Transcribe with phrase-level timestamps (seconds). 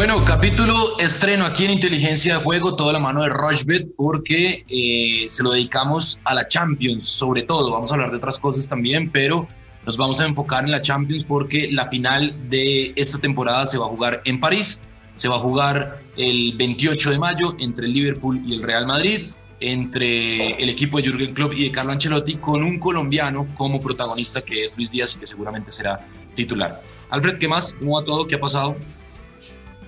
[0.00, 5.26] Bueno, capítulo estreno aquí en Inteligencia de Juego, toda la mano de Rushbet, porque eh,
[5.28, 7.70] se lo dedicamos a la Champions, sobre todo.
[7.70, 9.46] Vamos a hablar de otras cosas también, pero
[9.84, 13.84] nos vamos a enfocar en la Champions porque la final de esta temporada se va
[13.84, 14.80] a jugar en París.
[15.16, 19.26] Se va a jugar el 28 de mayo entre el Liverpool y el Real Madrid,
[19.60, 24.40] entre el equipo de Jürgen Klopp y de Carlo Ancelotti, con un colombiano como protagonista
[24.40, 26.00] que es Luis Díaz y que seguramente será
[26.34, 26.82] titular.
[27.10, 27.74] Alfred, ¿qué más?
[27.78, 28.26] ¿Cómo va todo?
[28.26, 28.76] ¿Qué ha pasado?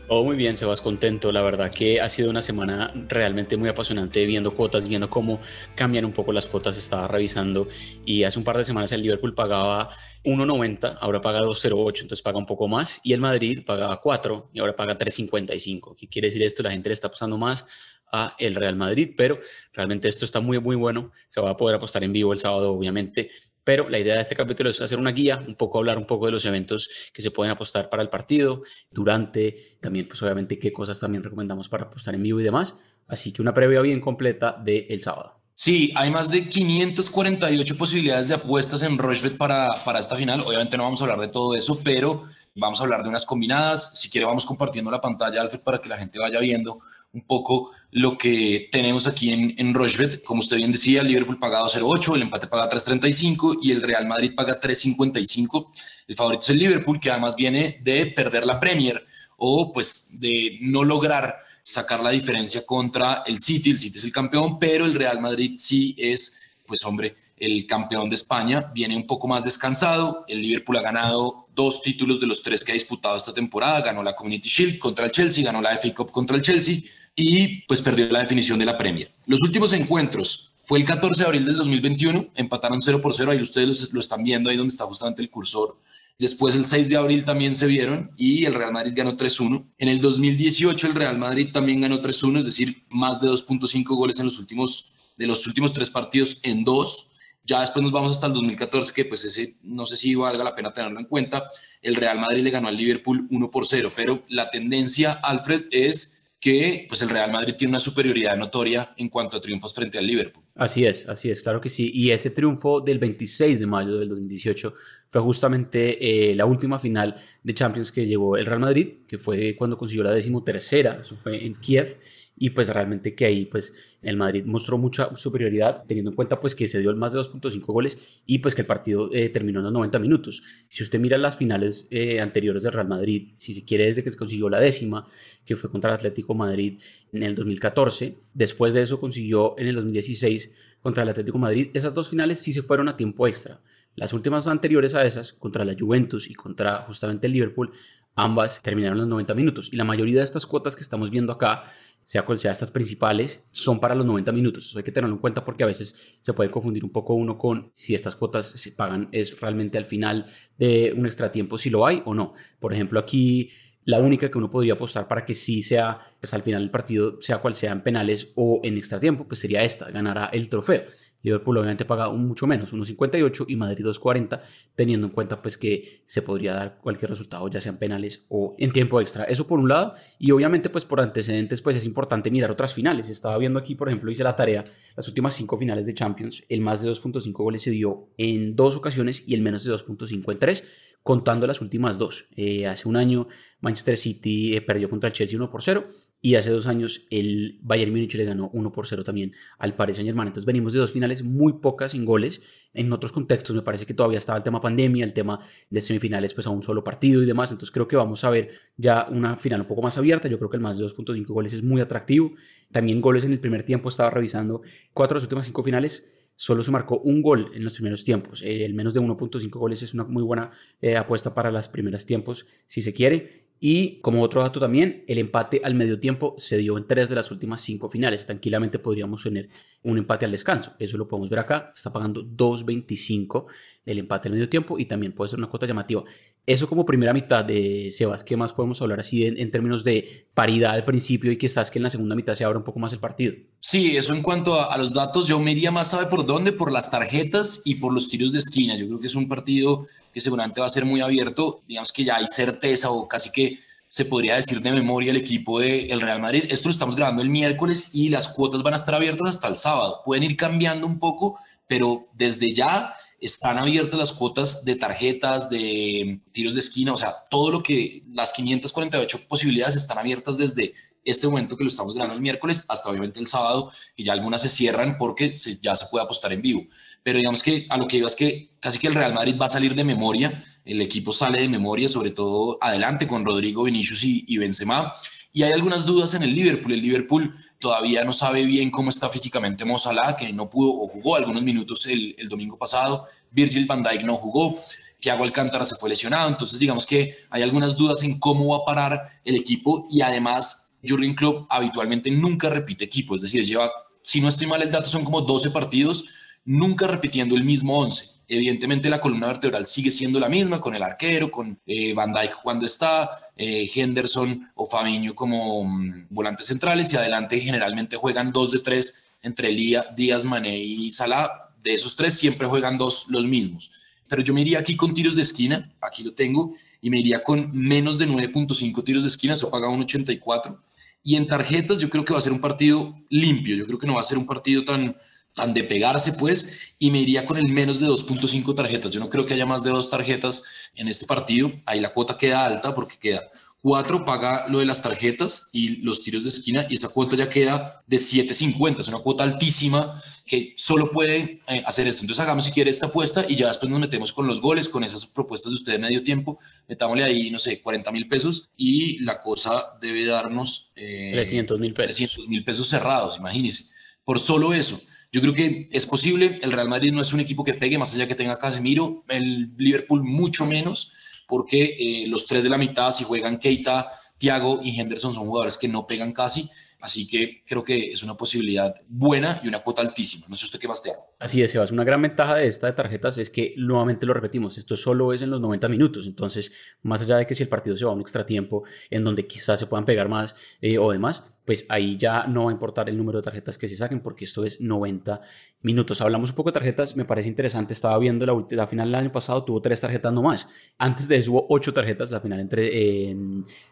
[0.08, 1.32] Todo muy bien, Sebas, contento.
[1.32, 5.40] La verdad que ha sido una semana realmente muy apasionante viendo cuotas, viendo cómo
[5.74, 6.76] cambian un poco las cuotas.
[6.76, 7.66] Estaba revisando
[8.04, 9.88] y hace un par de semanas el Liverpool pagaba
[10.24, 13.00] 1.90, ahora paga 2.08, entonces paga un poco más.
[13.02, 15.96] Y el Madrid pagaba 4 y ahora paga 3.55.
[15.96, 16.62] ¿Qué quiere decir esto?
[16.62, 17.64] La gente le está apostando más
[18.12, 19.38] a el Real Madrid, pero
[19.72, 21.12] realmente esto está muy, muy bueno.
[21.28, 23.30] Se va a poder apostar en vivo el sábado, obviamente
[23.64, 26.26] pero la idea de este capítulo es hacer una guía, un poco hablar un poco
[26.26, 30.72] de los eventos que se pueden apostar para el partido, durante, también pues obviamente qué
[30.72, 32.76] cosas también recomendamos para apostar en vivo y demás.
[33.08, 35.40] Así que una previa bien completa del el sábado.
[35.54, 40.40] Sí, hay más de 548 posibilidades de apuestas en Rochefort para, para esta final.
[40.40, 43.98] Obviamente no vamos a hablar de todo eso, pero vamos a hablar de unas combinadas.
[43.98, 46.80] Si quiere vamos compartiendo la pantalla, Alfred, para que la gente vaya viendo
[47.12, 50.22] un poco lo que tenemos aquí en, en Rochebet.
[50.22, 54.06] Como usted bien decía, el Liverpool paga 0.8, el empate paga 3.35 y el Real
[54.06, 55.70] Madrid paga 3.55.
[56.08, 60.58] El favorito es el Liverpool, que además viene de perder la Premier o pues de
[60.62, 63.70] no lograr sacar la diferencia contra el City.
[63.70, 68.08] El City es el campeón, pero el Real Madrid sí es, pues hombre, el campeón
[68.08, 68.70] de España.
[68.72, 70.24] Viene un poco más descansado.
[70.28, 73.82] El Liverpool ha ganado dos títulos de los tres que ha disputado esta temporada.
[73.82, 76.80] Ganó la Community Shield contra el Chelsea, ganó la FA Cup contra el Chelsea
[77.14, 79.10] y pues perdió la definición de la Premier.
[79.26, 83.42] Los últimos encuentros fue el 14 de abril del 2021, empataron 0 por 0, ahí
[83.42, 85.76] ustedes lo están viendo, ahí donde está justamente el cursor.
[86.18, 89.64] Después el 6 de abril también se vieron y el Real Madrid ganó 3-1.
[89.78, 94.20] En el 2018 el Real Madrid también ganó 3-1, es decir, más de 2.5 goles
[94.20, 97.12] en los últimos de los últimos tres partidos en dos.
[97.44, 100.54] Ya después nos vamos hasta el 2014, que pues ese no sé si valga la
[100.54, 101.44] pena tenerlo en cuenta.
[101.80, 106.21] El Real Madrid le ganó al Liverpool 1 por 0, pero la tendencia, Alfred, es
[106.42, 110.08] que pues el Real Madrid tiene una superioridad notoria en cuanto a triunfos frente al
[110.08, 110.42] Liverpool.
[110.56, 111.92] Así es, así es, claro que sí.
[111.94, 114.74] Y ese triunfo del 26 de mayo del 2018
[115.12, 119.54] fue justamente eh, la última final de Champions que llegó el Real Madrid, que fue
[119.56, 121.98] cuando consiguió la decimotercera, eso fue en Kiev
[122.34, 126.54] y pues realmente que ahí pues el Madrid mostró mucha superioridad teniendo en cuenta pues
[126.54, 129.60] que se dio el más de 2.5 goles y pues que el partido eh, terminó
[129.60, 130.42] en los 90 minutos.
[130.66, 134.12] Si usted mira las finales eh, anteriores del Real Madrid, si se quiere desde que
[134.12, 135.06] consiguió la décima,
[135.44, 136.80] que fue contra el Atlético Madrid
[137.12, 141.92] en el 2014, después de eso consiguió en el 2016 contra el Atlético Madrid, esas
[141.92, 143.60] dos finales sí se fueron a tiempo extra.
[143.94, 147.72] Las últimas anteriores a esas, contra la Juventus y contra justamente el Liverpool,
[148.14, 149.68] ambas terminaron los 90 minutos.
[149.72, 151.64] Y la mayoría de estas cuotas que estamos viendo acá
[152.04, 154.66] sea cual sea estas principales, son para los 90 minutos.
[154.66, 157.38] Eso hay que tenerlo en cuenta porque a veces se puede confundir un poco uno
[157.38, 160.26] con si estas cuotas se pagan es realmente al final
[160.58, 162.34] de un extratiempo, si lo hay o no.
[162.58, 163.50] Por ejemplo, aquí
[163.84, 167.20] la única que uno podría apostar para que sí sea, pues al final del partido,
[167.20, 170.82] sea cual sea en penales o en extra tiempo, pues sería esta, ganará el trofeo.
[171.22, 174.40] Liverpool obviamente paga mucho menos, 1.58 y Madrid 2.40,
[174.74, 178.54] teniendo en cuenta pues que se podría dar cualquier resultado, ya sea en penales o
[178.58, 179.24] en tiempo extra.
[179.24, 183.08] Eso por un lado, y obviamente pues por antecedentes pues es importante mirar otras finales.
[183.08, 184.64] Estaba viendo aquí, por ejemplo, hice la tarea,
[184.96, 188.76] las últimas cinco finales de Champions, el más de 2.5 goles se dio en dos
[188.76, 190.64] ocasiones y el menos de 2.5 en tres
[191.02, 192.28] contando las últimas dos.
[192.36, 193.26] Eh, hace un año
[193.60, 195.86] Manchester City eh, perdió contra el Chelsea 1 por 0
[196.20, 199.96] y hace dos años el Bayern Múnich le ganó 1 por 0 también al Paris
[199.96, 200.28] Saint Germain.
[200.28, 202.40] Entonces venimos de dos finales muy pocas sin goles.
[202.72, 205.40] En otros contextos me parece que todavía estaba el tema pandemia, el tema
[205.70, 207.50] de semifinales pues a un solo partido y demás.
[207.50, 210.28] Entonces creo que vamos a ver ya una final un poco más abierta.
[210.28, 212.32] Yo creo que el más de 2.5 goles es muy atractivo.
[212.70, 216.62] También goles en el primer tiempo estaba revisando cuatro de las últimas cinco finales solo
[216.62, 218.42] se marcó un gol en los primeros tiempos.
[218.42, 220.50] Eh, el menos de 1.5 goles es una muy buena
[220.80, 223.42] eh, apuesta para los primeros tiempos, si se quiere.
[223.64, 227.14] Y como otro dato también, el empate al medio tiempo se dio en tres de
[227.14, 228.26] las últimas cinco finales.
[228.26, 229.50] Tranquilamente podríamos tener
[229.84, 230.74] un empate al descanso.
[230.80, 231.72] Eso lo podemos ver acá.
[231.72, 233.46] Está pagando 2.25
[233.84, 236.04] el empate al medio tiempo y también puede ser una cuota llamativa.
[236.46, 238.22] Eso como primera mitad de Sebas.
[238.22, 241.84] ¿Qué más podemos hablar así en, términos de paridad al principio y quizás que en
[241.84, 243.34] la segunda mitad se abra un poco más el partido?
[243.60, 246.52] Sí, eso en cuanto a, los datos, yo me iría más, ¿sabe por dónde?
[246.52, 248.76] Por las tarjetas y por los tiros de esquina.
[248.76, 252.04] Yo creo que es un partido que seguramente va a ser muy abierto, digamos que
[252.04, 253.58] ya hay certeza o casi que
[253.88, 256.44] se podría decir de memoria el equipo del el Real Madrid.
[256.48, 259.58] Esto lo estamos grabando el miércoles y las cuotas van a estar abiertas hasta el
[259.58, 260.00] sábado.
[260.04, 266.20] Pueden ir cambiando un poco, pero desde ya están abiertas las cuotas de tarjetas, de
[266.32, 270.74] tiros de esquina, o sea, todo lo que las 548 posibilidades están abiertas desde
[271.04, 274.42] este momento que lo estamos grabando el miércoles hasta obviamente el sábado y ya algunas
[274.42, 276.66] se cierran porque ya se puede apostar en vivo.
[277.04, 279.46] Pero digamos que a lo que digo es que casi que el Real Madrid va
[279.46, 284.02] a salir de memoria, el equipo sale de memoria, sobre todo adelante con Rodrigo, Vinicius
[284.02, 284.92] y, y Benzema.
[285.32, 286.72] Y hay algunas dudas en el Liverpool.
[286.72, 290.88] El Liverpool todavía no sabe bien cómo está físicamente Mo Salah, que no pudo o
[290.88, 293.06] jugó algunos minutos el, el domingo pasado.
[293.30, 294.58] Virgil van Dijk no jugó.
[295.00, 296.28] Thiago Alcántara se fue lesionado.
[296.28, 300.72] Entonces, digamos que hay algunas dudas en cómo va a parar el equipo y además
[300.86, 303.70] Jurgen Klopp habitualmente nunca repite equipo, es decir, lleva,
[304.02, 306.04] si no estoy mal el dato, son como 12 partidos,
[306.44, 308.11] nunca repitiendo el mismo 11.
[308.28, 312.42] Evidentemente la columna vertebral sigue siendo la misma, con el arquero, con eh, Van Dijk
[312.42, 318.50] cuando está, eh, Henderson o Fabinho como mm, volantes centrales y adelante generalmente juegan dos
[318.52, 321.50] de tres entre Lía, Díaz, Mané y Salah.
[321.62, 323.72] De esos tres siempre juegan dos los mismos.
[324.08, 327.22] Pero yo me iría aquí con tiros de esquina, aquí lo tengo, y me iría
[327.22, 330.60] con menos de 9.5 tiros de esquina, eso paga un 84
[331.04, 333.86] y en tarjetas yo creo que va a ser un partido limpio, yo creo que
[333.86, 334.96] no va a ser un partido tan,
[335.34, 338.90] tan de pegarse, pues, y me iría con el menos de 2.5 tarjetas.
[338.90, 340.44] Yo no creo que haya más de dos tarjetas
[340.74, 341.52] en este partido.
[341.64, 343.28] Ahí la cuota queda alta porque queda
[343.62, 347.30] 4 paga lo de las tarjetas y los tiros de esquina y esa cuota ya
[347.30, 348.80] queda de 7.50.
[348.80, 352.02] Es una cuota altísima que solo puede eh, hacer esto.
[352.02, 354.82] Entonces hagamos si quiere esta apuesta y ya después nos metemos con los goles, con
[354.82, 356.40] esas propuestas de ustedes de medio tiempo.
[356.66, 360.72] Metámosle ahí, no sé, 40 mil pesos y la cosa debe darnos...
[360.74, 361.96] Eh, 300 mil pesos.
[361.96, 363.66] 300 mil pesos cerrados, imagínense.
[364.04, 364.80] Por solo eso.
[365.12, 366.38] Yo creo que es posible.
[366.42, 369.04] El Real Madrid no es un equipo que pegue, más allá que tenga Casemiro.
[369.08, 370.92] El Liverpool mucho menos,
[371.28, 375.58] porque eh, los tres de la mitad, si juegan Keita, Thiago y Henderson, son jugadores
[375.58, 376.48] que no pegan casi.
[376.82, 380.26] Así que creo que es una posibilidad buena y una cuota altísima.
[380.28, 381.70] No sé usted qué más te Así es, Sebas.
[381.70, 385.22] Una gran ventaja de esta de tarjetas es que nuevamente lo repetimos, esto solo es
[385.22, 386.06] en los 90 minutos.
[386.08, 389.04] Entonces, más allá de que si el partido se va a un extra tiempo en
[389.04, 392.52] donde quizás se puedan pegar más eh, o demás, pues ahí ya no va a
[392.52, 395.20] importar el número de tarjetas que se saquen porque esto es 90
[395.62, 396.00] minutos.
[396.00, 397.72] Hablamos un poco de tarjetas, me parece interesante.
[397.72, 400.48] Estaba viendo la, la final del año pasado, tuvo tres tarjetas nomás.
[400.78, 403.14] Antes de eso hubo ocho tarjetas, la final entre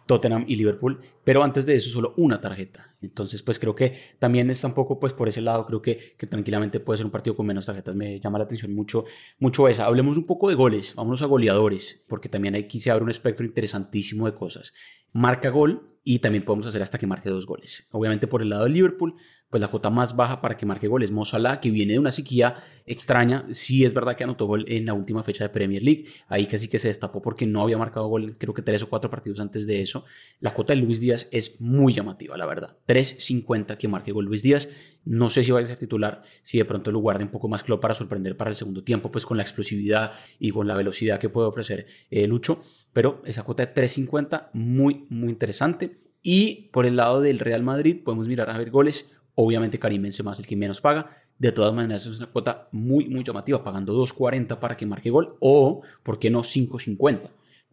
[0.07, 2.95] Tottenham y Liverpool, pero antes de eso solo una tarjeta.
[3.03, 6.27] Entonces, pues creo que también está un poco pues por ese lado, creo que, que
[6.27, 7.95] tranquilamente puede ser un partido con menos tarjetas.
[7.95, 9.05] Me llama la atención mucho,
[9.39, 9.87] mucho esa.
[9.87, 13.47] Hablemos un poco de goles, vámonos a goleadores, porque también aquí se abre un espectro
[13.47, 14.75] interesantísimo de cosas.
[15.13, 17.89] Marca gol y también podemos hacer hasta que marque dos goles.
[17.93, 19.17] Obviamente por el lado del Liverpool,
[19.51, 21.11] pues la cuota más baja para que marque goles.
[21.11, 22.57] Mo Salah, que viene de una sequía
[22.87, 26.47] extraña, sí es verdad que anotó gol en la última fecha de Premier League, ahí
[26.47, 29.41] casi que se destapó porque no había marcado gol, creo que tres o cuatro partidos
[29.41, 30.05] antes de eso.
[30.39, 32.77] La cuota de Luis Díaz es muy llamativa, la verdad.
[32.87, 34.69] 3.50 que marque gol Luis Díaz.
[35.05, 37.65] No sé si va a ser titular, si de pronto lo guarde un poco más
[37.65, 41.19] claro para sorprender para el segundo tiempo, pues con la explosividad y con la velocidad
[41.19, 42.61] que puede ofrecer eh, Lucho,
[42.93, 45.99] pero esa cuota de 3.50 muy, muy interesante.
[46.23, 50.33] Y por el lado del Real Madrid podemos mirar a ver goles Obviamente Karim Benzema
[50.33, 51.11] es el que menos paga.
[51.39, 55.37] De todas maneras es una cuota muy, muy llamativa, pagando 2.40 para que marque gol
[55.41, 57.31] o, ¿por qué no, 5.50?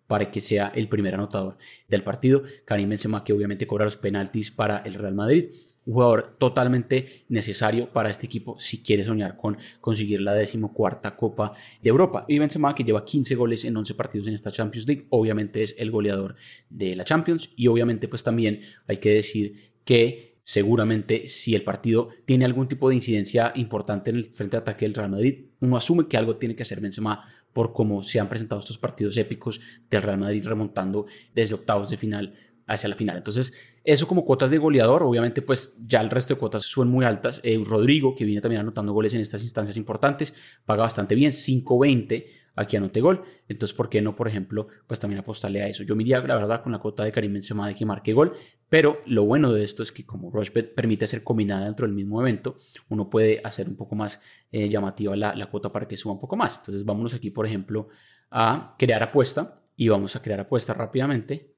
[0.08, 1.58] para que sea el primer anotador
[1.88, 2.44] del partido.
[2.66, 5.50] Karim Benzema que obviamente cobra los penaltis para el Real Madrid.
[5.86, 11.54] Un jugador totalmente necesario para este equipo si quiere soñar con conseguir la decimocuarta Copa
[11.82, 12.26] de Europa.
[12.28, 15.76] Y Benzema que lleva 15 goles en 11 partidos en esta Champions League, obviamente es
[15.78, 16.36] el goleador
[16.70, 22.08] de la Champions y obviamente pues también hay que decir que seguramente si el partido
[22.24, 25.76] tiene algún tipo de incidencia importante en el frente de ataque del Real Madrid, uno
[25.76, 29.60] asume que algo tiene que hacer Benzema por cómo se han presentado estos partidos épicos
[29.90, 32.34] del Real Madrid remontando desde octavos de final
[32.66, 33.18] hacia la final.
[33.18, 33.52] Entonces,
[33.84, 37.42] eso como cuotas de goleador, obviamente pues ya el resto de cuotas son muy altas.
[37.44, 40.34] Eh, Rodrigo, que viene también anotando goles en estas instancias importantes,
[40.66, 42.26] paga bastante bien, 5.20
[42.58, 43.24] aquí anote gol.
[43.48, 45.84] Entonces, ¿por qué no, por ejemplo, pues también apostarle a eso?
[45.84, 48.34] Yo me iría, la verdad, con la cuota de Karim Benzema de que marque gol,
[48.68, 52.20] pero lo bueno de esto es que como Rushbet permite ser combinada dentro del mismo
[52.20, 52.58] evento,
[52.90, 54.20] uno puede hacer un poco más
[54.52, 56.58] eh, llamativa la, la cuota para que suba un poco más.
[56.58, 57.88] Entonces, vámonos aquí, por ejemplo,
[58.32, 61.56] a crear apuesta y vamos a crear apuesta rápidamente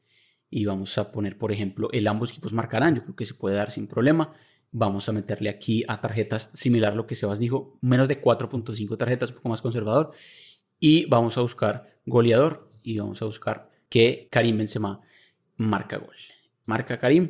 [0.49, 2.95] y vamos a poner, por ejemplo, el ambos equipos marcarán.
[2.95, 4.33] Yo creo que se puede dar sin problema.
[4.71, 8.97] Vamos a meterle aquí a tarjetas similar a lo que Sebas dijo, menos de 4.5
[8.97, 10.11] tarjetas, un poco más conservador
[10.79, 15.01] y vamos a buscar goleador y vamos a buscar que Karim Benzema
[15.57, 16.15] marca gol.
[16.65, 17.29] Marca Karim,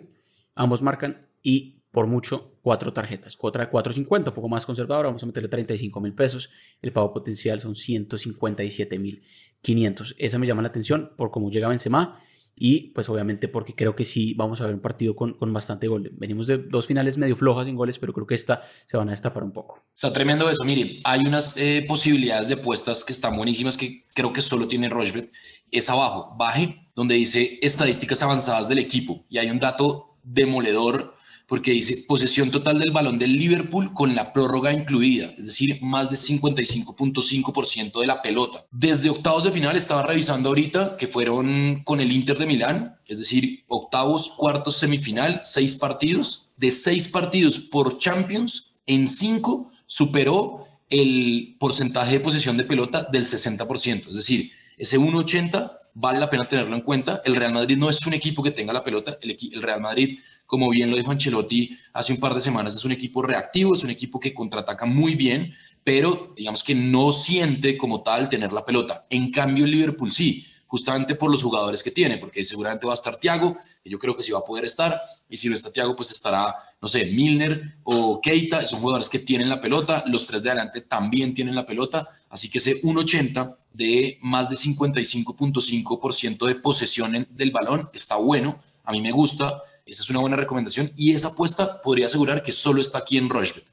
[0.56, 3.36] ambos marcan y por mucho cuatro tarjetas.
[3.36, 6.50] De 4.50, un poco más conservadora, vamos a meterle 35 mil pesos.
[6.82, 9.24] El pago potencial son 157 mil
[9.62, 10.16] 500.
[10.18, 12.22] Esa me llama la atención por cómo llega Benzema
[12.60, 15.88] y pues obviamente porque creo que sí vamos a ver un partido con, con bastante
[15.88, 16.12] gol.
[16.14, 19.12] Venimos de dos finales medio flojas sin goles, pero creo que esta se van a
[19.12, 19.82] destapar un poco.
[19.96, 20.66] Está tremendo eso.
[20.66, 24.90] Mire, hay unas eh, posibilidades de puestas que están buenísimas que creo que solo tiene
[24.90, 25.32] Rochbet.
[25.72, 31.16] Es abajo, baje, donde dice estadísticas avanzadas del equipo y hay un dato demoledor
[31.50, 36.12] porque dice posesión total del balón del Liverpool con la prórroga incluida, es decir, más
[36.12, 38.66] de 55.5% de la pelota.
[38.72, 43.18] Desde octavos de final estaba revisando ahorita que fueron con el Inter de Milán, es
[43.18, 46.46] decir, octavos, cuartos, semifinal, seis partidos.
[46.56, 53.26] De seis partidos por Champions, en cinco superó el porcentaje de posesión de pelota del
[53.26, 57.22] 60%, es decir, ese 1,80 vale la pena tenerlo en cuenta.
[57.26, 60.70] El Real Madrid no es un equipo que tenga la pelota, el, Real Madrid como
[60.70, 63.92] bien lo dijo Ancelotti hace un par de semanas, es un equipo reactivo, es un
[63.92, 65.54] equipo que contraataca muy bien,
[65.84, 69.06] pero digamos que no siente como tal tener la pelota.
[69.10, 72.96] En cambio, el Liverpool sí, justamente por los jugadores que tiene, porque seguramente va a
[72.96, 75.96] estar Thiago, yo creo que sí va a poder estar, y si no está Thiago,
[75.96, 80.44] pues estará, no sé, Milner o Keita, son jugadores que tienen la pelota, los tres
[80.44, 86.56] de adelante también tienen la pelota, así que ese 1.80 de más de 55.5% de
[86.56, 91.14] posesión del balón está bueno, a mí me gusta, esa es una buena recomendación y
[91.14, 93.66] esa apuesta podría asegurar que solo está aquí en Rochebet.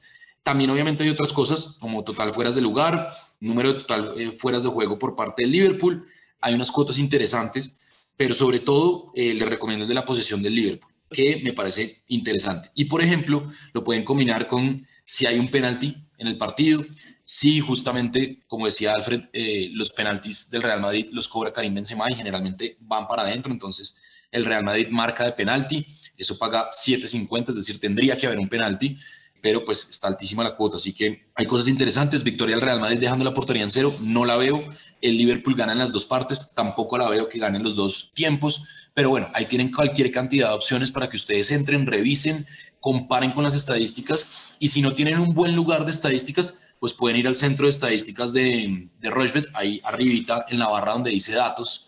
[0.43, 3.09] También obviamente hay otras cosas como total fueras de lugar,
[3.41, 6.07] número total eh, fueras de juego por parte del Liverpool.
[6.39, 10.55] Hay unas cuotas interesantes, pero sobre todo eh, les recomiendo el de la posesión del
[10.55, 12.71] Liverpool, que me parece interesante.
[12.75, 16.83] Y por ejemplo, lo pueden combinar con si hay un penalti en el partido,
[17.23, 22.05] si justamente, como decía Alfred, eh, los penaltis del Real Madrid los cobra Karim Benzema
[22.09, 25.85] y generalmente van para adentro, entonces el Real Madrid marca de penalti,
[26.17, 28.97] eso paga 7.50, es decir, tendría que haber un penalti,
[29.41, 32.99] pero pues está altísima la cuota, así que hay cosas interesantes, victoria del Real Madrid
[32.99, 34.63] dejando la portería en cero, no la veo,
[35.01, 38.63] el Liverpool gana en las dos partes, tampoco la veo que ganen los dos tiempos,
[38.93, 42.47] pero bueno, ahí tienen cualquier cantidad de opciones para que ustedes entren, revisen,
[42.79, 47.17] comparen con las estadísticas y si no tienen un buen lugar de estadísticas, pues pueden
[47.17, 51.33] ir al centro de estadísticas de, de Rochbet, ahí arribita en la barra donde dice
[51.33, 51.87] datos,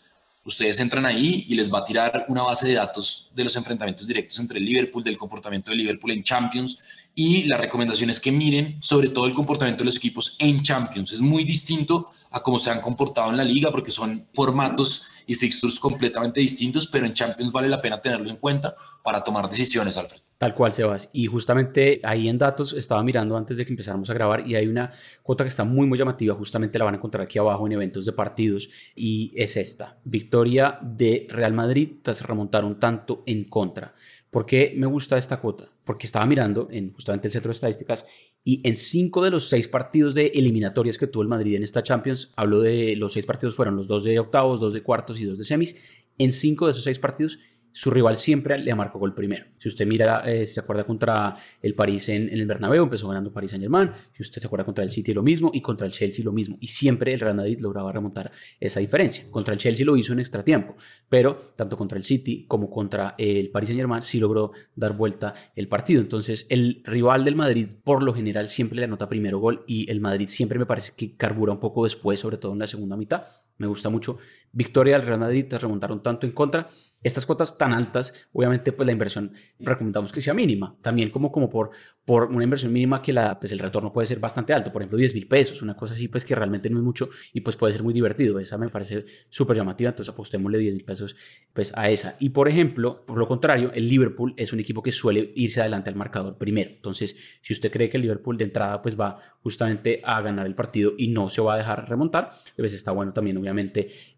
[0.50, 4.08] Ustedes entran ahí y les va a tirar una base de datos de los enfrentamientos
[4.08, 6.80] directos entre el Liverpool, del comportamiento del Liverpool en Champions.
[7.14, 11.12] Y la recomendación es que miren sobre todo el comportamiento de los equipos en Champions.
[11.12, 15.36] Es muy distinto a cómo se han comportado en la liga porque son formatos y
[15.36, 19.98] fixtures completamente distintos, pero en Champions vale la pena tenerlo en cuenta para tomar decisiones,
[19.98, 20.22] Alfred.
[20.40, 21.10] Tal cual, Sebas.
[21.12, 24.68] Y justamente ahí en datos estaba mirando antes de que empezáramos a grabar y hay
[24.68, 24.90] una
[25.22, 26.34] cuota que está muy, muy llamativa.
[26.34, 30.00] Justamente la van a encontrar aquí abajo en eventos de partidos y es esta.
[30.06, 33.94] Victoria de Real Madrid tras remontar un tanto en contra.
[34.32, 35.74] ¿Por qué me gusta esta cuota?
[35.84, 38.06] Porque estaba mirando en justamente el centro de estadísticas
[38.46, 41.84] y en cinco de los seis partidos de eliminatorias que tuvo el Madrid en esta
[41.84, 45.26] Champions, hablo de los seis partidos fueron los dos de octavos, dos de cuartos y
[45.26, 45.76] dos de semis.
[46.18, 47.40] En cinco de esos seis partidos
[47.72, 49.46] su rival siempre le marcó gol primero.
[49.58, 53.32] Si usted mira, eh, si se acuerda contra el París en, el Bernabéu, empezó ganando
[53.32, 53.92] París Saint Germain.
[54.14, 56.58] Si usted se acuerda contra el City lo mismo y contra el Chelsea lo mismo.
[56.60, 59.26] Y siempre el Real Madrid lograba remontar esa diferencia.
[59.30, 60.76] Contra el Chelsea lo hizo en extra tiempo,
[61.08, 65.34] pero tanto contra el City como contra el París Saint Germain sí logró dar vuelta
[65.56, 66.02] el partido.
[66.02, 70.00] Entonces el rival del Madrid por lo general siempre le anota primero gol y el
[70.00, 73.24] Madrid siempre me parece que carbura un poco después, sobre todo en la segunda mitad.
[73.60, 74.18] Me gusta mucho.
[74.52, 76.68] Victoria del Real Madrid, te remontaron tanto en contra.
[77.04, 80.76] Estas cuotas tan altas, obviamente, pues la inversión recomendamos que sea mínima.
[80.82, 81.72] También como, como por,
[82.04, 84.72] por una inversión mínima que la, pues el retorno puede ser bastante alto.
[84.72, 87.42] Por ejemplo, 10 mil pesos, una cosa así, pues que realmente no es mucho y
[87.42, 88.40] pues puede ser muy divertido.
[88.40, 91.16] Esa me parece súper llamativa, entonces apostémosle 10 mil pesos
[91.54, 92.16] pues a esa.
[92.20, 95.90] Y por ejemplo, por lo contrario, el Liverpool es un equipo que suele irse adelante
[95.90, 96.72] al marcador primero.
[96.72, 100.56] Entonces, si usted cree que el Liverpool de entrada pues va justamente a ganar el
[100.56, 103.49] partido y no se va a dejar remontar, pues está bueno también, obviamente,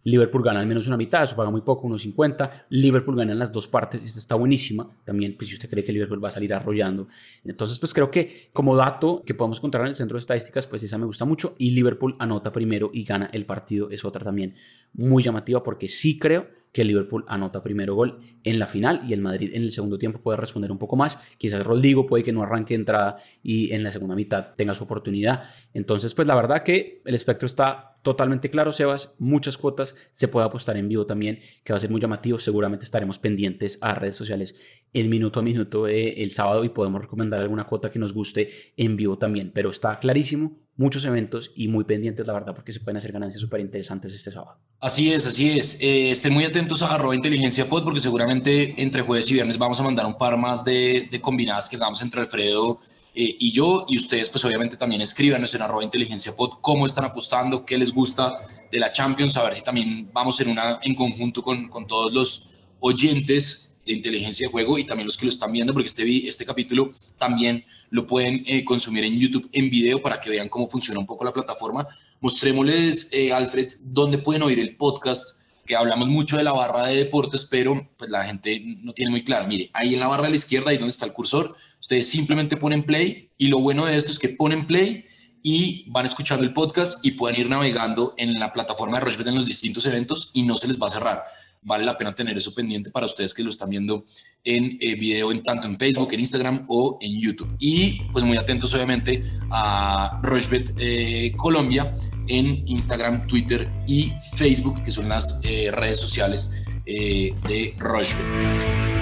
[0.04, 2.66] Liverpool gana al menos una mitad, eso paga muy poco, unos 50.
[2.70, 4.90] Liverpool gana en las dos partes, esta está buenísima.
[5.04, 7.08] También, pues si usted cree que Liverpool va a salir arrollando.
[7.44, 10.84] Entonces, pues creo que como dato que podemos encontrar en el centro de estadísticas, pues
[10.84, 11.56] esa me gusta mucho.
[11.58, 14.56] Y Liverpool anota primero y gana el partido, es otra también
[14.94, 19.22] muy llamativa porque sí creo que Liverpool anota primero gol en la final y el
[19.22, 21.20] Madrid en el segundo tiempo puede responder un poco más.
[21.38, 25.44] Quizás Rodrigo puede que no arranque entrada y en la segunda mitad tenga su oportunidad.
[25.74, 29.16] Entonces, pues la verdad que el espectro está totalmente claro, Sebas.
[29.20, 29.96] Muchas cuotas.
[30.12, 32.40] Se puede apostar en vivo también, que va a ser muy llamativo.
[32.40, 34.56] Seguramente estaremos pendientes a redes sociales
[34.94, 38.96] el minuto a minuto el sábado y podemos recomendar alguna cuota que nos guste en
[38.96, 39.52] vivo también.
[39.54, 43.40] Pero está clarísimo muchos eventos y muy pendientes, la verdad, porque se pueden hacer ganancias
[43.40, 44.58] súper interesantes este sábado.
[44.80, 45.82] Así es, así es.
[45.82, 49.80] Eh, estén muy atentos a arroba inteligencia pod porque seguramente entre jueves y viernes vamos
[49.80, 52.80] a mandar un par más de, combinadas que hagamos entre Alfredo
[53.14, 53.86] eh, y yo.
[53.88, 57.94] Y ustedes pues obviamente también escríbanos en arroba inteligencia pod cómo están apostando, qué les
[57.94, 58.34] gusta
[58.72, 62.12] de la Champions, a ver si también vamos en una en conjunto con, con todos
[62.12, 66.28] los oyentes de inteligencia de juego y también los que lo están viendo, porque este,
[66.28, 70.68] este capítulo también lo pueden eh, consumir en YouTube en video para que vean cómo
[70.68, 71.88] funciona un poco la plataforma.
[72.22, 76.96] Mostrémosles, eh, Alfred, dónde pueden oír el podcast, que hablamos mucho de la barra de
[76.96, 79.46] deportes, pero pues la gente no tiene muy claro.
[79.48, 82.58] Mire, ahí en la barra de la izquierda, ahí donde está el cursor, ustedes simplemente
[82.58, 85.06] ponen play y lo bueno de esto es que ponen play
[85.44, 89.28] y van a escuchar el podcast y pueden ir navegando en la plataforma de Rochebet
[89.28, 91.24] en los distintos eventos y no se les va a cerrar
[91.64, 94.04] vale la pena tener eso pendiente para ustedes que lo están viendo
[94.44, 97.56] en eh, video en tanto en Facebook, en Instagram o en YouTube.
[97.60, 101.92] Y pues muy atentos obviamente a Rochebet eh, Colombia
[102.28, 109.01] en Instagram, Twitter y Facebook, que son las eh, redes sociales de Rochebet.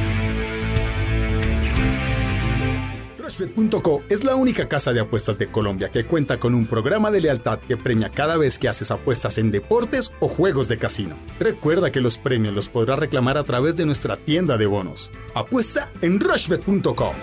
[3.30, 7.22] Rushbet.co es la única casa de apuestas de Colombia que cuenta con un programa de
[7.22, 11.16] lealtad que premia cada vez que haces apuestas en deportes o juegos de casino.
[11.40, 15.12] Recuerda que los premios los podrás reclamar a través de nuestra tienda de bonos.
[15.36, 17.14] Apuesta en Rushbet.co.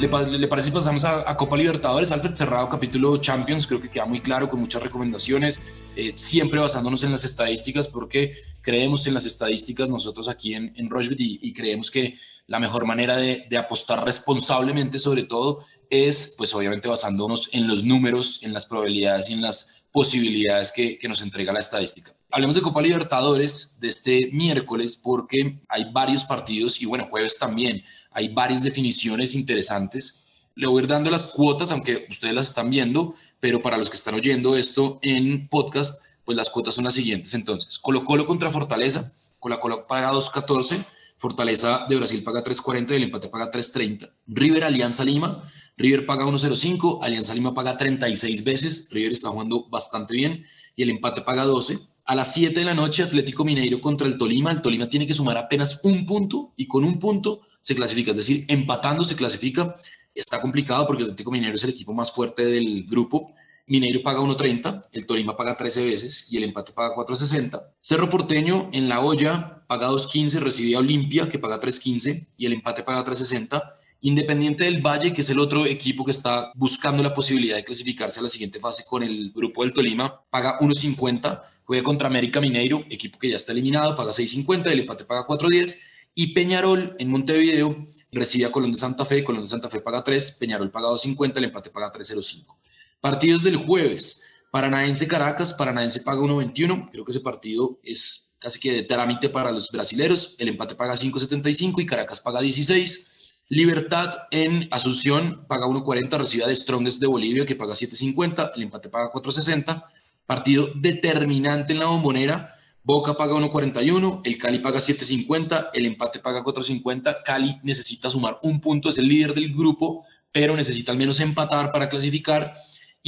[0.00, 2.10] ¿Le, parece si pasamos a, Copa Libertadores?
[2.12, 5.60] Alfred cerrado capítulo Champions, creo que queda muy claro con muchas recomendaciones,
[5.96, 8.32] eh, siempre basándonos en las estadísticas porque
[8.68, 13.48] creemos en las estadísticas nosotros aquí en, en y creemos que la mejor manera de,
[13.56, 19.32] apostar responsablemente sobre todo es pues obviamente basándonos en los números, en las probabilidades y
[19.32, 22.14] en las posibilidades que, nos entrega la estadística.
[22.30, 27.82] Hablemos de Copa Libertadores de este miércoles porque hay varios partidos y bueno, jueves también,
[28.10, 30.42] hay varias definiciones interesantes.
[30.54, 33.88] Le voy a ir dando las cuotas, aunque ustedes las están viendo, pero para los
[33.88, 37.32] que están oyendo esto en podcast, pues las cuotas son las siguientes.
[37.32, 40.84] Entonces, Colo Colo contra Fortaleza, Colo Colo paga 2.14,
[41.16, 44.12] Fortaleza de Brasil paga 3.40 y el empate paga 3.30.
[44.26, 50.12] River Alianza Lima, River paga 1.05, Alianza Lima paga 36 veces, River está jugando bastante
[50.12, 50.44] bien
[50.76, 51.78] y el empate paga 12.
[52.04, 54.50] A las 7 de la noche, Atlético Mineiro contra el Tolima.
[54.50, 58.18] El Tolima tiene que sumar apenas un punto y con un punto se clasifica, es
[58.18, 59.74] decir, empatando se clasifica.
[60.14, 63.32] Está complicado porque Atlético Mineiro es el equipo más fuerte del grupo
[63.68, 67.62] Mineiro paga 1.30, el Tolima paga 13 veces y el empate paga 4.60.
[67.80, 72.54] Cerro Porteño en la olla paga 2.15, recibe a Olimpia que paga 3.15 y el
[72.54, 73.62] empate paga 3.60.
[74.00, 78.20] Independiente del Valle, que es el otro equipo que está buscando la posibilidad de clasificarse
[78.20, 81.42] a la siguiente fase con el grupo del Tolima, paga 1.50.
[81.64, 85.76] Juega contra América Mineiro, equipo que ya está eliminado, paga 6.50, el empate paga 4.10.
[86.14, 87.76] Y Peñarol en Montevideo
[88.12, 91.36] recibe a Colón de Santa Fe, Colón de Santa Fe paga 3, Peñarol paga 2.50,
[91.36, 92.56] el empate paga 3.05.
[93.00, 94.24] Partidos del jueves.
[94.50, 96.90] Paranaense Caracas, Paranaense paga 1.21.
[96.90, 100.36] Creo que ese partido es casi que de trámite para los brasileros.
[100.38, 103.42] El empate paga 5.75 y Caracas paga 16.
[103.50, 108.88] Libertad en Asunción paga 1.40, recibe a Strongest de Bolivia que paga 7.50, el empate
[108.88, 109.84] paga 4.60.
[110.26, 112.54] Partido determinante en la bombonera.
[112.82, 117.18] Boca paga 1.41, el Cali paga 7.50, el empate paga 4.50.
[117.24, 121.70] Cali necesita sumar un punto, es el líder del grupo, pero necesita al menos empatar
[121.70, 122.52] para clasificar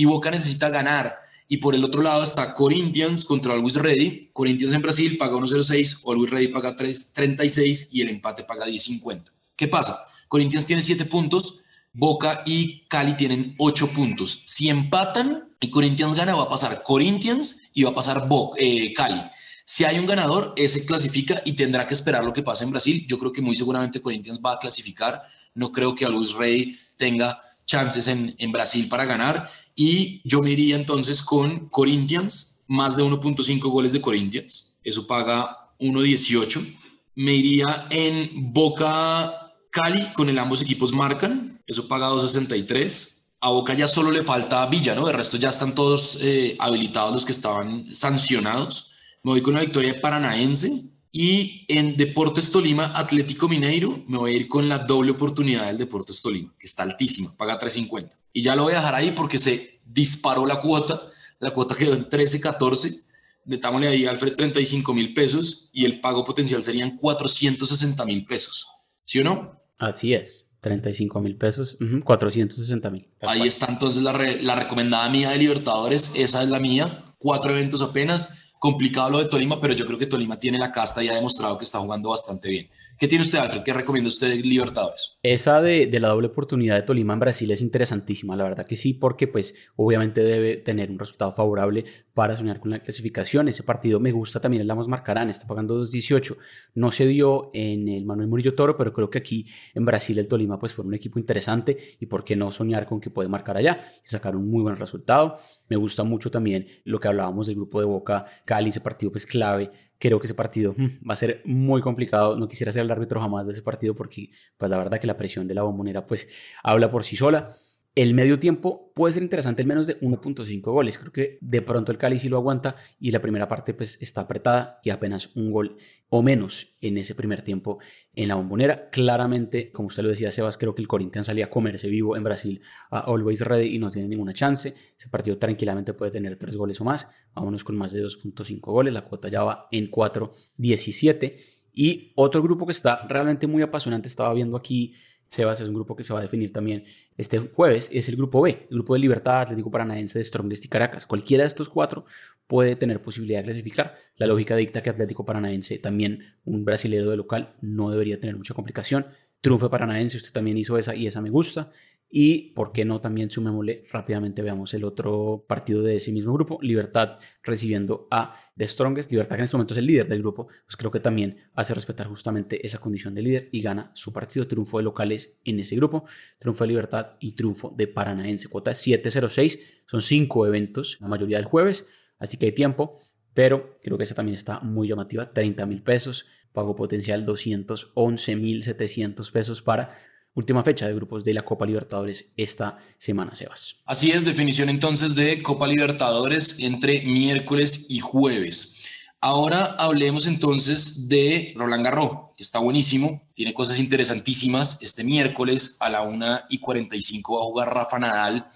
[0.00, 1.14] y Boca necesita ganar.
[1.46, 4.30] Y por el otro lado está Corinthians contra Always Ready.
[4.32, 9.24] Corinthians en Brasil paga 1.06, Always Ready paga 3.36 y el empate paga 10.50.
[9.56, 9.98] ¿Qué pasa?
[10.26, 11.60] Corinthians tiene 7 puntos,
[11.92, 14.42] Boca y Cali tienen 8 puntos.
[14.46, 19.20] Si empatan y Corinthians gana, va a pasar Corinthians y va a pasar eh, Cali.
[19.66, 23.04] Si hay un ganador, ese clasifica y tendrá que esperar lo que pase en Brasil.
[23.06, 25.24] Yo creo que muy seguramente Corinthians va a clasificar.
[25.54, 30.50] No creo que Always Ready tenga chances en, en Brasil para ganar y yo me
[30.50, 36.78] iría entonces con Corinthians, más de 1.5 goles de Corinthians, eso paga 1.18.
[37.14, 43.18] Me iría en Boca Cali, con el ambos equipos marcan, eso paga 2.63.
[43.40, 45.06] A Boca ya solo le falta Villa, ¿no?
[45.06, 48.90] De resto ya están todos eh, habilitados los que estaban sancionados.
[49.22, 54.32] Me voy con la victoria de Paranaense, y en Deportes Tolima, Atlético Mineiro, me voy
[54.32, 58.10] a ir con la doble oportunidad del Deportes Tolima, que está altísima, paga 3.50.
[58.32, 61.02] Y ya lo voy a dejar ahí porque se disparó la cuota,
[61.40, 63.06] la cuota quedó en 13.14.
[63.44, 68.68] Metámosle ahí, Alfred, 35 mil pesos y el pago potencial serían 460 mil pesos.
[69.04, 69.60] ¿Sí o no?
[69.78, 70.46] Así es.
[70.60, 73.08] 35 mil pesos, 460 mil.
[73.22, 77.80] Ahí está entonces la, la recomendada mía de Libertadores, esa es la mía, cuatro eventos
[77.80, 81.14] apenas complicado lo de Tolima, pero yo creo que Tolima tiene la casta y ha
[81.14, 82.68] demostrado que está jugando bastante bien.
[82.98, 83.62] ¿Qué tiene usted, Alfred?
[83.62, 85.18] ¿Qué recomienda usted Libertadores?
[85.22, 88.76] Esa de, de, la doble oportunidad de Tolima en Brasil es interesantísima, la verdad que
[88.76, 93.48] sí, porque pues obviamente debe tener un resultado favorable para soñar con la clasificación.
[93.48, 96.36] Ese partido me gusta también el Marcarán, está pagando 2.18.
[96.74, 100.28] No se dio en el Manuel Murillo Toro, pero creo que aquí en Brasil el
[100.28, 103.56] Tolima pues fue un equipo interesante y por qué no soñar con que puede marcar
[103.56, 105.36] allá y sacar un muy buen resultado.
[105.68, 109.26] Me gusta mucho también lo que hablábamos del grupo de Boca Cali, ese partido pues
[109.26, 109.70] clave
[110.00, 112.36] creo que ese partido mm, va a ser muy complicado.
[112.36, 115.16] No quisiera ser el árbitro jamás de ese partido porque, pues la verdad que la
[115.16, 116.26] presión de la bombonera, pues
[116.64, 117.48] habla por sí sola.
[117.96, 120.96] El medio tiempo puede ser interesante en menos de 1.5 goles.
[120.96, 124.20] Creo que de pronto el Cali sí lo aguanta y la primera parte pues está
[124.20, 125.76] apretada y apenas un gol
[126.08, 127.80] o menos en ese primer tiempo
[128.14, 128.90] en la bombonera.
[128.90, 132.22] Claramente, como usted lo decía, Sebas, creo que el Corinthians salía a comerse vivo en
[132.22, 134.72] Brasil a Always Ready y no tiene ninguna chance.
[134.96, 137.10] Ese partido tranquilamente puede tener tres goles o más.
[137.34, 138.94] Vámonos con más de 2.5 goles.
[138.94, 141.36] La cuota ya va en 4.17.
[141.72, 144.94] Y otro grupo que está realmente muy apasionante, estaba viendo aquí
[145.30, 146.84] Sebas es un grupo que se va a definir también
[147.16, 150.68] este jueves, es el grupo B, el grupo de Libertad, Atlético Paranaense, de Strongest y
[150.68, 151.06] Caracas.
[151.06, 152.04] Cualquiera de estos cuatro
[152.48, 153.94] puede tener posibilidad de clasificar.
[154.16, 158.54] La lógica dicta que Atlético Paranaense, también un brasilero de local, no debería tener mucha
[158.54, 159.06] complicación.
[159.40, 161.70] Triunfo Paranaense, usted también hizo esa y esa me gusta.
[162.12, 166.58] Y por qué no también sumémosle rápidamente, veamos el otro partido de ese mismo grupo,
[166.60, 169.12] Libertad recibiendo a The Strongest.
[169.12, 171.72] Libertad que en este momento es el líder del grupo, pues creo que también hace
[171.72, 174.48] respetar justamente esa condición de líder y gana su partido.
[174.48, 176.04] Triunfo de locales en ese grupo,
[176.40, 178.48] triunfo de Libertad y triunfo de Paranaense.
[178.48, 181.86] Cuota 7-0-6, son cinco eventos, la mayoría del jueves,
[182.18, 182.98] así que hay tiempo,
[183.34, 188.64] pero creo que esa también está muy llamativa, 30 mil pesos, pago potencial 211 mil
[188.64, 189.94] 700 pesos para
[190.34, 193.76] última fecha de grupos de la Copa Libertadores esta semana, Sebas.
[193.84, 198.88] Así es, definición entonces de Copa Libertadores entre miércoles y jueves.
[199.22, 204.80] Ahora hablemos entonces de Roland Garros, que está buenísimo, tiene cosas interesantísimas.
[204.80, 208.46] Este miércoles a la 1 y 45 va a jugar Rafa Nadal,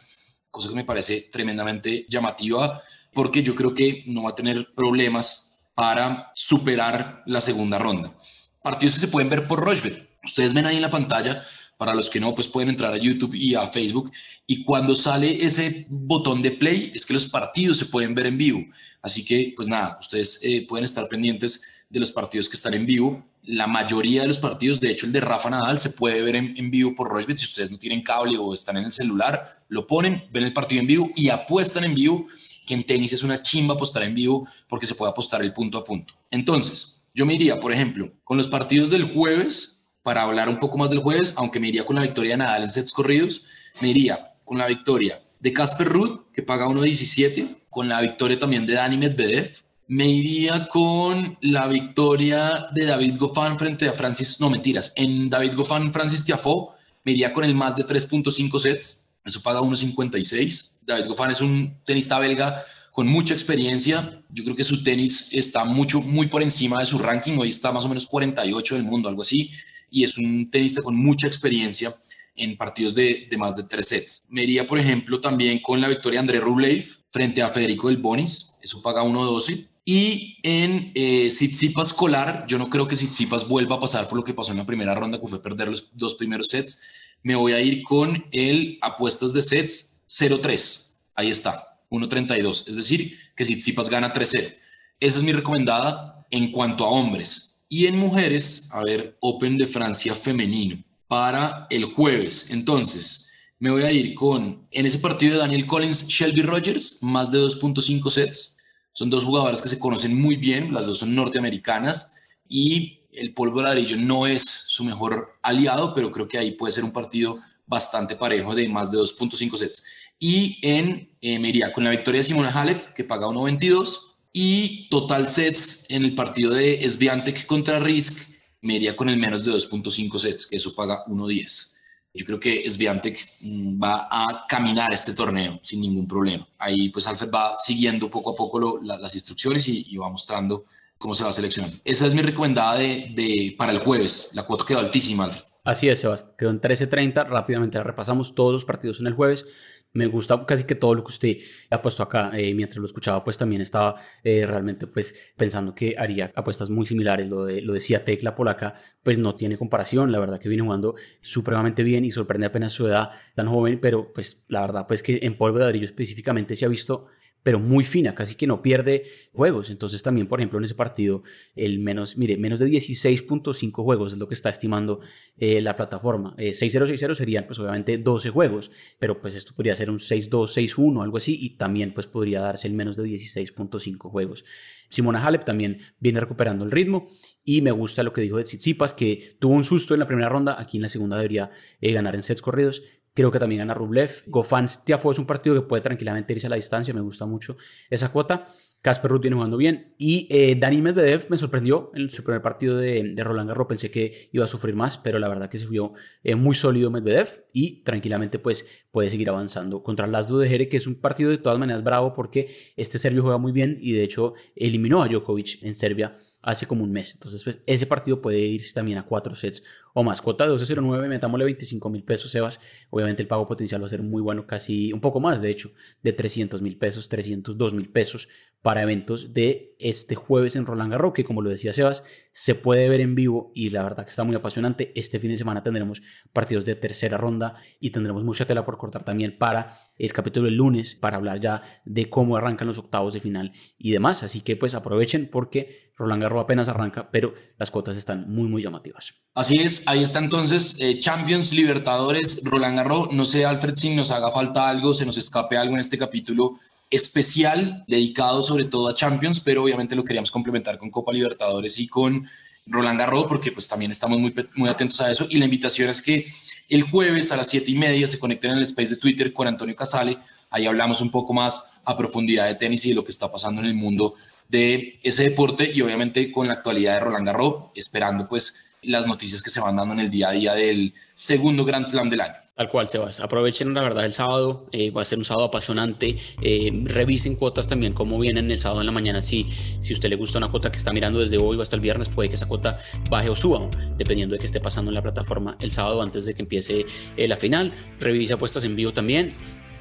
[0.50, 2.80] cosa que me parece tremendamente llamativa,
[3.12, 8.14] porque yo creo que no va a tener problemas para superar la segunda ronda.
[8.62, 10.08] Partidos que se pueden ver por Rochebet.
[10.24, 11.44] Ustedes ven ahí en la pantalla
[11.76, 14.10] para los que no, pues pueden entrar a YouTube y a Facebook.
[14.46, 18.38] Y cuando sale ese botón de play, es que los partidos se pueden ver en
[18.38, 18.64] vivo.
[19.02, 22.86] Así que, pues nada, ustedes eh, pueden estar pendientes de los partidos que están en
[22.86, 23.24] vivo.
[23.44, 26.70] La mayoría de los partidos, de hecho el de Rafa Nadal, se puede ver en,
[26.70, 27.38] vivo por Rochebet.
[27.38, 30.80] Si ustedes no tienen cable o están en el celular, lo ponen, ven el partido
[30.80, 32.26] en vivo y apuestan en vivo,
[32.66, 35.78] que en tenis es una chimba apostar en vivo porque se puede apostar el punto
[35.78, 36.14] a punto.
[36.30, 39.73] Entonces, yo me iría, por ejemplo, con los partidos del jueves,
[40.04, 42.62] para hablar un poco más del jueves, aunque me iría con la victoria de Nadal
[42.62, 43.46] en sets corridos,
[43.80, 48.66] me iría con la victoria de Casper Ruud, que paga 1.17, con la victoria también
[48.66, 49.50] de Dani Medvedev,
[49.88, 55.54] me iría con la victoria de David Goffin frente a Francis, no mentiras, en David
[55.56, 56.68] Goffin, Francis Tiafoe,
[57.02, 60.80] me iría con el más de 3.5 sets, eso paga 1.56.
[60.82, 62.62] David Goffin es un tenista belga
[62.92, 64.22] con mucha experiencia.
[64.28, 67.38] Yo creo que su tenis está mucho, muy por encima de su ranking.
[67.38, 69.50] Hoy está más o menos 48 del mundo, algo así
[69.94, 71.94] y es un tenista con mucha experiencia
[72.34, 74.24] en partidos de, más de tres sets.
[74.28, 77.98] Me iría, por ejemplo, también con la victoria de André Rublev frente a Federico del
[77.98, 79.68] Bonis, eso paga 1.12.
[79.84, 84.24] Y en eh, Tsitsipas Colar, yo no creo que Tsitsipas vuelva a pasar por lo
[84.24, 86.82] que pasó en la primera ronda, que fue perder los dos primeros sets.
[87.22, 90.96] Me voy a ir con el apuestas de sets 0-3.
[91.14, 92.68] Ahí está, 1.32.
[92.68, 94.54] Es decir, que Tsitsipas gana 3-0.
[94.98, 97.53] Esa es mi recomendada en cuanto a hombres.
[97.76, 102.50] Y en mujeres, a ver, Open de Francia femenino para el jueves.
[102.50, 107.32] Entonces, me voy a ir con, en ese partido de Daniel Collins, Shelby Rogers, más
[107.32, 108.58] de 2.5 sets.
[108.92, 112.14] Son dos jugadoras que se conocen muy bien, las dos son norteamericanas
[112.48, 116.84] y el polvo ladrillo no es su mejor aliado, pero creo que ahí puede ser
[116.84, 119.84] un partido bastante parejo de más de 2.5 sets.
[120.20, 125.28] Y en, eh, me con la victoria de Simona Halep, que paga 1.22 y total
[125.28, 130.18] sets en el partido de Sviantec contra Risk me iría con el menos de 2.5
[130.18, 131.76] sets, que eso paga 1.10.
[132.12, 136.48] Yo creo que Sviantec mm, va a caminar este torneo sin ningún problema.
[136.58, 140.64] Ahí pues Alfred va siguiendo poco a poco las instrucciones y, va mostrando
[140.98, 141.76] cómo se va seleccionando.
[141.84, 144.30] Esa es mi recomendada de, de, para el jueves.
[144.34, 145.44] La cuota quedó altísima, Alfred.
[145.62, 146.34] Así es, Sebastián.
[146.36, 147.26] Quedó en 13.30.
[147.28, 149.46] Rápidamente repasamos todos los partidos en el jueves.
[149.94, 151.36] Me gusta casi que todo lo que usted
[151.70, 152.32] ha puesto acá.
[152.34, 156.84] Eh, mientras lo escuchaba, pues también estaba eh, realmente pues pensando que haría apuestas muy
[156.84, 157.28] similares.
[157.28, 160.10] Lo de, lo de Ciatek, la polaca, pues no tiene comparación.
[160.10, 164.12] La verdad que viene jugando supremamente bien y sorprende apenas su edad tan joven, pero
[164.12, 167.06] pues la verdad pues que en polvo de ladrillo específicamente se ha visto
[167.44, 169.70] pero muy fina, casi que no pierde juegos.
[169.70, 171.22] Entonces también, por ejemplo, en ese partido,
[171.54, 175.00] el menos, mire, menos de 16.5 juegos es lo que está estimando
[175.36, 176.34] eh, la plataforma.
[176.36, 180.30] 6-0, eh, 6-0 serían pues obviamente 12 juegos, pero pues esto podría ser un 6-2,
[180.30, 184.44] 6-1, algo así, y también pues podría darse el menos de 16.5 juegos.
[184.88, 187.06] Simona Halep también viene recuperando el ritmo
[187.44, 190.30] y me gusta lo que dijo de Tsitsipas, que tuvo un susto en la primera
[190.30, 191.50] ronda, aquí en la segunda debería
[191.82, 192.82] eh, ganar en sets corridos.
[193.14, 194.24] Creo que también gana Rublev.
[194.26, 197.56] Gofan Tiafo es un partido que puede tranquilamente irse a la distancia, me gusta mucho
[197.88, 198.46] esa cuota.
[198.82, 199.94] Casper Ruth viene jugando bien.
[199.96, 203.66] Y eh, Dani Medvedev me sorprendió en su primer partido de, Roland Garros.
[203.66, 206.90] Pensé que iba a sufrir más, pero la verdad que se vio eh, muy sólido
[206.90, 211.28] Medvedev y tranquilamente pues puede seguir avanzando contra Laszlo de Jere, que es un partido
[211.28, 215.08] de todas maneras bravo porque este serbio juega muy bien y de hecho eliminó a
[215.08, 217.14] Djokovic en Serbia hace como un mes.
[217.14, 220.20] Entonces, pues, ese partido puede irse también a cuatro sets o más.
[220.20, 222.60] Cuota de 12.09, metámosle 25 mil pesos, Sebas.
[222.90, 225.72] Obviamente el pago potencial va a ser muy bueno, casi un poco más, de hecho,
[226.02, 228.28] de 300 mil pesos, 302 mil pesos
[228.60, 232.02] para eventos de este jueves en Roland Garros, que como lo decía Sebas,
[232.32, 234.90] se puede ver en vivo y la verdad que está muy apasionante.
[234.94, 236.02] Este fin de semana tendremos
[236.32, 240.56] partidos de tercera ronda y tendremos mucha tela por cortar también para el capítulo del
[240.56, 244.22] lunes, para hablar ya de cómo arrancan los octavos de final y demás.
[244.22, 248.62] Así que pues aprovechen porque Roland Garros apenas arranca, pero las cuotas están muy, muy
[248.62, 249.14] llamativas.
[249.34, 253.12] Así es, ahí está entonces eh, Champions, Libertadores, Roland Garros.
[253.12, 256.58] No sé, Alfred, si nos haga falta algo, se nos escape algo en este capítulo
[256.90, 261.88] especial dedicado sobre todo a Champions, pero obviamente lo queríamos complementar con Copa Libertadores y
[261.88, 262.26] con
[262.66, 265.26] Roland Garros, porque pues también estamos muy, muy atentos a eso.
[265.28, 266.24] Y la invitación es que
[266.68, 269.46] el jueves a las siete y media se conecten en el space de Twitter con
[269.46, 270.16] Antonio Casale.
[270.50, 273.60] Ahí hablamos un poco más a profundidad de tenis y de lo que está pasando
[273.60, 274.14] en el mundo
[274.48, 279.42] de ese deporte y obviamente con la actualidad de Roland Garros, esperando pues las noticias
[279.42, 282.43] que se van dando en el día a día del segundo Grand Slam del año.
[282.56, 283.18] Tal cual, Sebas.
[283.18, 286.16] Aprovechen la verdad el sábado, eh, va a ser un sábado apasionante.
[286.40, 289.22] Eh, revisen cuotas también, cómo vienen el sábado en la mañana.
[289.22, 292.08] Si, si usted le gusta una cuota que está mirando desde hoy hasta el viernes,
[292.08, 292.78] puede que esa cuota
[293.10, 296.34] baje o suba, dependiendo de qué esté pasando en la plataforma el sábado antes de
[296.34, 296.86] que empiece
[297.16, 297.74] eh, la final.
[297.98, 299.34] Revise apuestas en vivo también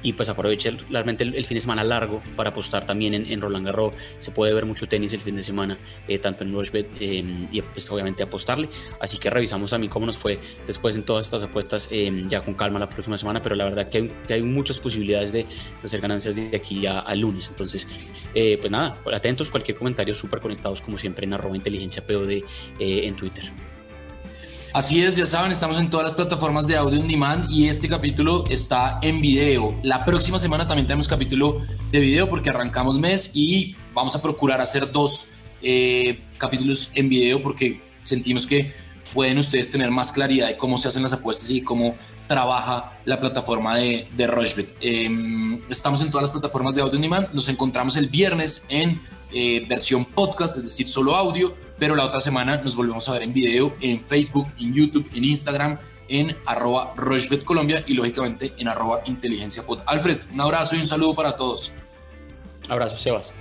[0.04, 3.94] y pues aproveche realmente el, fin de semana largo para apostar también en, Roland Garros.
[4.18, 7.62] Se puede ver mucho tenis el fin de semana, eh, tanto en Rushbet em, y
[7.62, 8.68] pues obviamente apostarle.
[9.00, 12.44] Así que revisamos a mí cómo nos fue después en todas estas apuestas em, ya
[12.44, 15.46] con calma la próxima semana, pero la verdad que hay, que muchas posibilidades de,
[15.82, 17.48] hacer ganancias de aquí al lunes.
[17.48, 17.88] Entonces,
[18.34, 22.42] eh, pues nada, atentos, cualquier comentario súper conectados como siempre en arroba inteligencia POD eh,
[22.78, 23.50] en Twitter.
[24.74, 27.88] Así es, ya saben, estamos en todas las plataformas de audio on demand y este
[27.88, 29.78] capítulo está en video.
[29.84, 31.60] La próxima semana también tenemos capítulo
[31.92, 35.28] de video porque arrancamos mes y vamos a procurar hacer dos
[35.62, 38.72] eh, capítulos en video porque sentimos que
[39.12, 41.94] pueden ustedes tener más claridad de cómo se hacen las apuestas y cómo
[42.26, 44.66] trabaja la plataforma de, de.
[44.80, 47.28] Em, estamos en todas las plataformas de audio on demand.
[47.32, 49.00] Nos encontramos el viernes en
[49.32, 53.22] eh, versión podcast, es decir, solo audio pero la otra semana nos volvemos a ver
[53.22, 56.94] en video en Facebook, en YouTube, en Instagram, en arroba
[57.44, 61.72] Colombia y lógicamente en arroba inteligencia Alfred, un abrazo y un saludo para todos.
[62.68, 63.32] Abrazo, Sebas.